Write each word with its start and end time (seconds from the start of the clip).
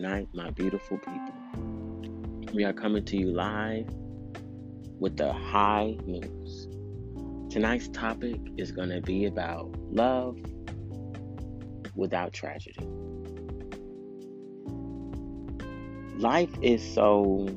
night, 0.00 0.28
my 0.32 0.50
beautiful 0.50 0.98
people. 0.98 2.52
We 2.54 2.64
are 2.64 2.72
coming 2.72 3.04
to 3.04 3.16
you 3.16 3.32
live 3.32 3.86
with 4.98 5.16
the 5.16 5.32
high 5.32 5.96
news. 6.06 6.68
Tonight's 7.50 7.88
topic 7.88 8.40
is 8.56 8.72
going 8.72 8.88
to 8.88 9.00
be 9.00 9.26
about 9.26 9.74
love 9.90 10.38
without 11.94 12.32
tragedy. 12.32 12.86
Life 16.16 16.54
is 16.62 16.94
so 16.94 17.48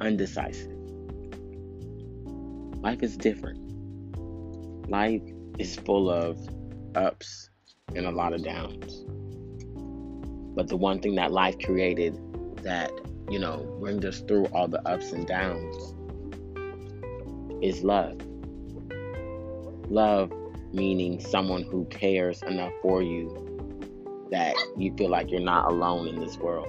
undecisive. 0.00 0.72
Life 2.82 3.02
is 3.02 3.16
different. 3.16 3.60
Life 4.88 5.22
is 5.58 5.76
full 5.76 6.10
of 6.10 6.38
ups 6.96 7.49
and 7.94 8.06
a 8.06 8.10
lot 8.10 8.32
of 8.32 8.42
downs. 8.42 9.04
But 10.54 10.68
the 10.68 10.76
one 10.76 11.00
thing 11.00 11.14
that 11.16 11.32
life 11.32 11.58
created 11.58 12.18
that, 12.62 12.90
you 13.30 13.38
know, 13.38 13.76
brings 13.80 14.04
us 14.04 14.20
through 14.20 14.46
all 14.46 14.68
the 14.68 14.86
ups 14.88 15.12
and 15.12 15.26
downs 15.26 15.94
is 17.62 17.82
love. 17.82 18.20
Love 19.88 20.32
meaning 20.72 21.20
someone 21.20 21.62
who 21.62 21.84
cares 21.86 22.42
enough 22.42 22.72
for 22.82 23.02
you 23.02 23.48
that 24.30 24.54
you 24.76 24.94
feel 24.96 25.10
like 25.10 25.30
you're 25.30 25.40
not 25.40 25.70
alone 25.70 26.06
in 26.06 26.20
this 26.20 26.36
world. 26.38 26.68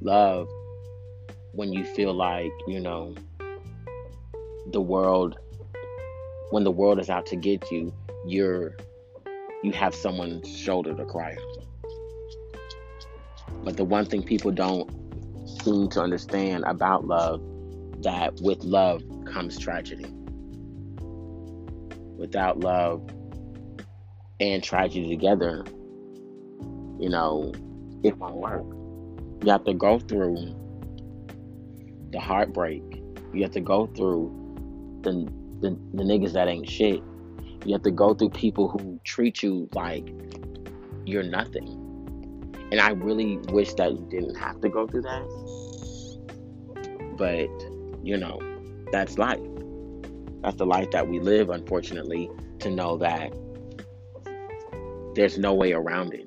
Love 0.00 0.48
when 1.52 1.72
you 1.72 1.84
feel 1.84 2.12
like, 2.12 2.52
you 2.66 2.80
know, 2.80 3.14
the 4.70 4.80
world 4.80 5.38
when 6.50 6.62
the 6.62 6.70
world 6.70 7.00
is 7.00 7.10
out 7.10 7.26
to 7.26 7.36
get 7.36 7.70
you, 7.70 7.92
you're 8.26 8.76
you 9.64 9.72
have 9.72 9.94
someone's 9.94 10.54
shoulder 10.54 10.94
to 10.94 11.06
cry 11.06 11.34
on. 11.34 11.64
But 13.64 13.78
the 13.78 13.84
one 13.84 14.04
thing 14.04 14.22
people 14.22 14.50
don't 14.50 14.90
seem 15.62 15.88
to 15.90 16.02
understand 16.02 16.64
about 16.66 17.06
love 17.06 17.40
that 18.02 18.34
with 18.42 18.62
love 18.62 19.02
comes 19.24 19.58
tragedy. 19.58 20.04
Without 22.18 22.60
love 22.60 23.08
and 24.38 24.62
tragedy 24.62 25.08
together, 25.08 25.64
you 27.00 27.08
know, 27.08 27.50
it 28.02 28.18
won't 28.18 28.36
work. 28.36 28.66
You 29.42 29.50
have 29.50 29.64
to 29.64 29.72
go 29.72 29.98
through 29.98 30.54
the 32.10 32.20
heartbreak. 32.20 32.82
You 33.32 33.42
have 33.42 33.52
to 33.52 33.60
go 33.60 33.86
through 33.86 35.00
the 35.00 35.26
the, 35.60 35.70
the 35.94 36.02
niggas 36.02 36.34
that 36.34 36.48
ain't 36.48 36.68
shit. 36.68 37.02
You 37.64 37.72
have 37.72 37.82
to 37.82 37.90
go 37.90 38.14
through 38.14 38.30
people 38.30 38.68
who 38.68 39.00
treat 39.04 39.42
you 39.42 39.68
like 39.72 40.12
you're 41.06 41.22
nothing. 41.22 41.80
And 42.70 42.80
I 42.80 42.90
really 42.90 43.38
wish 43.48 43.74
that 43.74 43.92
you 43.92 44.06
didn't 44.10 44.34
have 44.36 44.60
to 44.60 44.68
go 44.68 44.86
through 44.86 45.02
that. 45.02 45.24
But, 47.16 47.48
you 48.04 48.16
know, 48.16 48.40
that's 48.90 49.18
life. 49.18 49.40
That's 50.42 50.56
the 50.56 50.66
life 50.66 50.90
that 50.90 51.08
we 51.08 51.20
live, 51.20 51.50
unfortunately, 51.50 52.30
to 52.60 52.70
know 52.70 52.98
that 52.98 53.32
there's 55.14 55.38
no 55.38 55.54
way 55.54 55.72
around 55.72 56.12
it. 56.14 56.26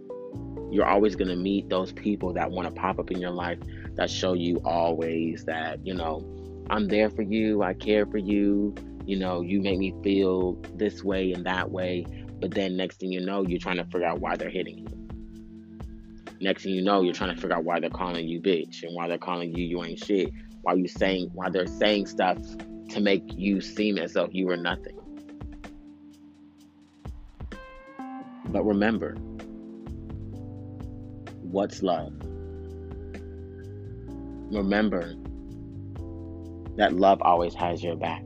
You're 0.72 0.86
always 0.86 1.16
going 1.16 1.30
to 1.30 1.36
meet 1.36 1.70
those 1.70 1.92
people 1.92 2.34
that 2.34 2.50
want 2.50 2.68
to 2.68 2.74
pop 2.74 3.00
up 3.00 3.12
in 3.12 3.20
your 3.20 3.32
life 3.32 3.60
that 3.96 4.10
show 4.10 4.34
you 4.34 4.62
always 4.64 5.46
that, 5.46 5.86
you 5.86 5.94
know, 5.94 6.26
I'm 6.70 6.88
there 6.88 7.10
for 7.10 7.22
you, 7.22 7.64
I 7.64 7.74
care 7.74 8.06
for 8.06 8.18
you, 8.18 8.76
you 9.08 9.18
know, 9.18 9.42
you 9.42 9.62
make 9.62 9.80
me 9.80 9.96
feel 10.04 10.62
this 10.76 11.02
way 11.02 11.32
and 11.32 11.46
that 11.46 11.72
way. 11.72 12.06
But 12.42 12.52
then 12.52 12.76
next 12.76 13.00
thing 13.00 13.10
you 13.10 13.22
know, 13.22 13.42
you're 13.42 13.58
trying 13.58 13.78
to 13.78 13.86
figure 13.86 14.06
out 14.06 14.20
why 14.20 14.36
they're 14.36 14.50
hitting 14.50 14.80
you. 14.80 15.08
Next 16.42 16.64
thing 16.64 16.74
you 16.74 16.82
know, 16.82 17.02
you're 17.02 17.14
trying 17.14 17.34
to 17.34 17.42
figure 17.42 17.56
out 17.56 17.64
why 17.64 17.80
they're 17.80 17.90
calling 17.90 18.28
you 18.28 18.42
bitch 18.42 18.84
and 18.84 18.94
why 18.94 19.08
they're 19.08 19.18
calling 19.18 19.56
you 19.56 19.64
you 19.64 19.82
ain't 19.84 20.04
shit. 20.04 20.30
Why 20.62 20.74
you 20.74 20.90
saying 20.90 21.30
why 21.34 21.50
they're 21.50 21.68
saying 21.68 22.08
stuff 22.08 22.38
to 22.90 23.00
make 23.00 23.24
you 23.28 23.62
seem 23.62 23.98
as 23.98 24.12
though 24.12 24.28
you 24.30 24.48
were 24.48 24.58
nothing. 24.58 25.00
But 28.50 28.66
remember, 28.66 29.16
what's 31.44 31.82
love? 31.82 32.14
Remember 34.52 35.16
that 36.76 36.94
love 36.94 37.22
always 37.22 37.54
has 37.56 37.82
your 37.82 37.96
back. 37.96 38.24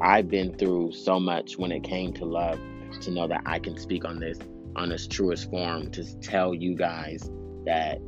I've 0.00 0.28
been 0.28 0.56
through 0.56 0.92
so 0.92 1.18
much 1.18 1.58
when 1.58 1.72
it 1.72 1.82
came 1.82 2.12
to 2.14 2.24
love 2.24 2.60
to 3.00 3.10
know 3.10 3.26
that 3.26 3.42
I 3.46 3.58
can 3.58 3.76
speak 3.76 4.04
on 4.04 4.20
this 4.20 4.38
on 4.76 4.92
its 4.92 5.06
truest 5.06 5.50
form 5.50 5.90
to 5.90 6.20
tell 6.20 6.54
you 6.54 6.76
guys 6.76 7.30
that 7.64 7.98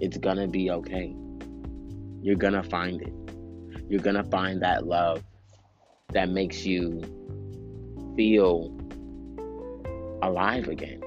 it's 0.00 0.16
gonna 0.16 0.48
be 0.48 0.70
okay. 0.70 1.14
You're 2.22 2.36
gonna 2.36 2.62
find 2.62 3.02
it. 3.02 3.12
You're 3.88 4.00
gonna 4.00 4.24
find 4.24 4.62
that 4.62 4.86
love 4.86 5.22
that 6.12 6.30
makes 6.30 6.64
you 6.64 7.02
feel 8.16 8.74
alive 10.22 10.68
again. 10.68 11.02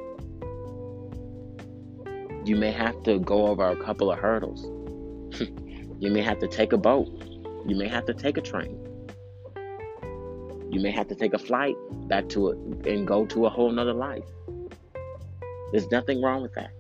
You 2.46 2.56
may 2.56 2.72
have 2.72 3.02
to 3.04 3.20
go 3.20 3.48
over 3.48 3.68
a 3.68 3.76
couple 3.76 4.12
of 4.12 4.20
hurdles. 4.20 4.64
you 6.00 6.12
may 6.12 6.22
have 6.22 6.40
to 6.40 6.48
take 6.48 6.72
a 6.72 6.78
boat. 6.78 7.10
You 7.66 7.76
may 7.76 7.88
have 7.88 8.06
to 8.06 8.14
take 8.14 8.38
a 8.38 8.42
train. 8.42 8.89
You 10.72 10.80
may 10.80 10.92
have 10.92 11.08
to 11.08 11.16
take 11.16 11.34
a 11.34 11.40
flight 11.40 11.76
back 12.08 12.30
to 12.30 12.50
it 12.50 12.58
and 12.88 13.08
go 13.08 13.26
to 13.26 13.46
a 13.46 13.50
whole 13.50 13.72
nother 13.72 13.94
life. 13.94 14.24
There's 15.72 15.90
nothing 15.92 16.22
wrong 16.22 16.42
with 16.42 16.54
that. 16.54 16.72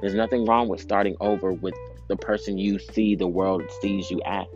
There's 0.00 0.14
nothing 0.14 0.44
wrong 0.46 0.68
with 0.68 0.80
starting 0.80 1.16
over 1.20 1.52
with 1.52 1.74
the 2.08 2.16
person 2.16 2.58
you 2.58 2.78
see 2.78 3.14
the 3.14 3.26
world 3.26 3.62
sees 3.80 4.10
you 4.10 4.20
as 4.24 4.46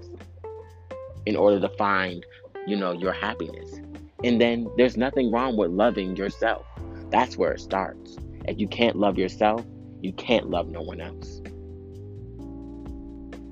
in 1.26 1.36
order 1.36 1.60
to 1.60 1.68
find, 1.76 2.24
you 2.66 2.76
know, 2.76 2.92
your 2.92 3.12
happiness. 3.12 3.80
And 4.24 4.40
then 4.40 4.70
there's 4.76 4.96
nothing 4.96 5.30
wrong 5.30 5.56
with 5.56 5.70
loving 5.70 6.16
yourself. 6.16 6.66
That's 7.10 7.36
where 7.36 7.52
it 7.52 7.60
starts. 7.60 8.16
If 8.46 8.58
you 8.58 8.68
can't 8.68 8.96
love 8.96 9.18
yourself, 9.18 9.64
you 10.00 10.12
can't 10.12 10.50
love 10.50 10.68
no 10.68 10.82
one 10.82 11.00
else. 11.00 11.40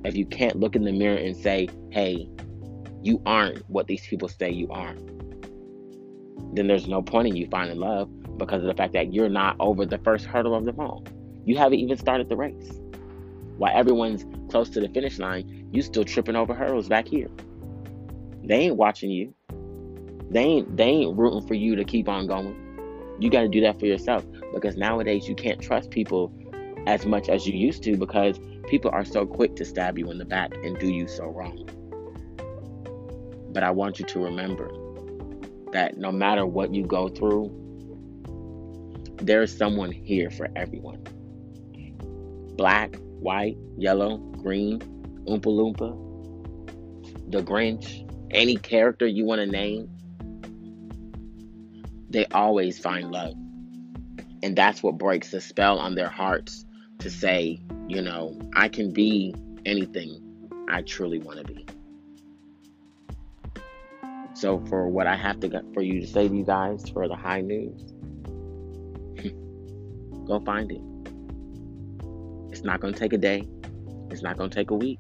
If 0.05 0.17
you 0.17 0.27
can't 0.27 0.57
look 0.57 0.77
in 0.77 0.85
the 0.85 0.93
mirror 0.93 1.17
and 1.17 1.37
say, 1.37 1.69
hey, 1.91 2.29
you 3.07 3.23
aren't 3.25 3.59
what 3.71 3.87
these 3.87 4.05
people 4.05 4.29
say 4.29 4.51
you 4.51 4.69
are, 4.71 4.95
then 6.55 6.67
there's 6.67 6.89
no 6.89 7.01
point 7.01 7.29
in 7.29 7.37
you 7.37 7.47
finding 7.49 7.79
love 7.79 8.11
because 8.37 8.63
of 8.63 8.67
the 8.67 8.75
fact 8.75 8.93
that 8.95 9.15
you're 9.15 9.29
not 9.29 9.55
over 9.61 9.87
the 9.87 9.99
first 9.99 10.27
hurdle 10.27 10.55
of 10.55 10.65
them 10.65 10.81
all. 10.81 11.05
You 11.45 11.57
haven't 11.57 11.79
even 11.79 11.97
started 11.97 12.29
the 12.29 12.37
race. 12.37 12.81
While 13.59 13.73
everyone's 13.75 14.27
close 14.51 14.69
to 14.71 14.81
the 14.81 14.89
finish 14.89 15.19
line, 15.19 15.69
you 15.73 15.83
still 15.83 16.05
tripping 16.05 16.35
over 16.35 16.53
hurdles 16.53 16.89
back 16.89 17.07
here. 17.07 17.29
They 18.43 18.57
ain't 18.57 18.77
watching 18.77 19.11
you. 19.11 19.33
They 20.31 20.43
ain't 20.43 20.77
they 20.77 20.89
ain't 20.89 21.17
rooting 21.17 21.47
for 21.47 21.55
you 21.55 21.77
to 21.77 21.85
keep 21.85 22.09
on 22.09 22.27
going. 22.27 22.57
You 23.21 23.31
got 23.31 23.43
to 23.43 23.49
do 23.49 23.61
that 23.61 23.79
for 23.79 23.87
yourself 23.87 24.25
because 24.53 24.77
nowadays 24.77 25.29
you 25.29 25.37
can't 25.37 25.61
trust 25.63 25.91
people 25.91 26.33
as 26.87 27.07
much 27.07 27.29
as 27.29 27.47
you 27.47 27.55
used 27.55 27.85
to 27.85 27.97
because 27.97 28.41
people 28.69 28.91
are 28.91 29.05
so 29.05 29.25
quick 29.25 29.55
to 29.57 29.65
stab 29.65 29.97
you 29.97 30.11
in 30.11 30.19
the 30.19 30.25
back 30.25 30.53
and 30.65 30.77
do 30.79 30.89
you 30.89 31.07
so 31.07 31.27
wrong. 31.27 31.69
But 33.57 33.63
I 33.63 33.71
want 33.71 33.99
you 33.99 34.05
to 34.05 34.23
remember 34.23 34.71
that 35.73 35.97
no 35.97 36.13
matter 36.13 36.45
what 36.45 36.75
you 36.75 36.85
go 36.85 37.09
through, 37.09 37.51
there 39.17 39.41
is 39.43 39.57
someone 39.57 39.91
here 39.91 40.29
for 40.29 40.51
everyone. 40.55 41.03
Black, 42.59 42.97
white, 43.19 43.57
yellow, 43.79 44.19
green, 44.19 44.81
Oompa 45.27 45.47
Loompa, 45.47 47.31
the 47.31 47.43
Grinch, 47.43 48.07
any 48.31 48.57
character 48.57 49.07
you 49.07 49.25
want 49.25 49.41
to 49.41 49.47
name, 49.47 49.89
they 52.11 52.27
always 52.27 52.79
find 52.79 53.11
love. 53.11 53.33
And 54.43 54.55
that's 54.55 54.83
what 54.83 54.99
breaks 54.99 55.31
the 55.31 55.41
spell 55.41 55.79
on 55.79 55.95
their 55.95 56.11
hearts 56.11 56.67
to 56.99 57.11
say, 57.11 57.59
you 57.89 58.03
know, 58.03 58.39
I 58.55 58.69
can 58.69 58.93
be 58.93 59.35
anything 59.65 60.21
I 60.69 60.83
truly 60.83 61.21
want 61.21 61.39
to 61.39 61.45
be. 61.55 61.67
So 64.37 64.61
for 64.69 64.87
what 64.87 65.07
I 65.07 65.17
have 65.17 65.41
to 65.41 65.63
for 65.73 65.81
you 65.81 66.03
to 66.03 66.07
say 66.07 66.29
to 66.29 66.37
you 66.37 66.45
guys 66.45 66.87
for 66.91 67.09
the 67.09 67.17
high 67.17 67.41
news, 67.41 67.81
go 70.27 70.41
find 70.41 70.71
it. 70.71 70.83
It's 72.53 72.63
not 72.63 72.81
going 72.81 72.93
to 72.93 73.01
take 73.01 73.15
a 73.15 73.19
day. 73.19 73.49
It's 74.11 74.21
not 74.21 74.37
going 74.37 74.51
to 74.51 74.55
take 74.55 74.71
a 74.71 74.75
week. 74.75 74.99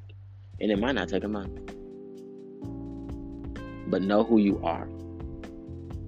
And 0.58 0.70
it 0.70 0.78
might 0.78 0.94
not 0.94 1.10
take 1.10 1.24
a 1.24 1.28
month. 1.28 1.54
But 3.88 4.00
know 4.00 4.24
who 4.24 4.38
you 4.38 4.58
are. 4.64 4.88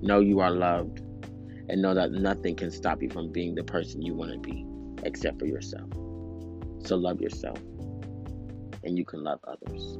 Know 0.01 0.21
you 0.21 0.41
are 0.41 0.51
loved. 0.51 1.01
And 1.69 1.83
know 1.83 1.93
that 1.93 2.13
nothing 2.13 2.57
can 2.57 2.71
stop 2.71 3.03
you 3.03 3.11
from 3.11 3.31
being 3.31 3.55
the 3.55 3.63
person 3.63 4.01
you 4.01 4.15
want 4.15 4.33
to 4.33 4.39
be 4.39 4.65
except 5.03 5.39
for 5.39 5.45
yourself. 5.45 5.91
So 6.87 6.97
love 6.97 7.21
yourself. 7.21 7.59
And 8.85 8.97
you 8.97 9.05
can 9.05 9.23
love 9.23 9.41
others. 9.47 9.99